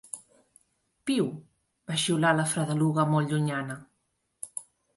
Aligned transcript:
"Piu," 1.09 1.27
va 1.91 1.99
xiular 2.05 2.33
la 2.39 2.47
fredeluga, 2.55 3.07
molt 3.15 3.31
llunyana. 3.37 3.79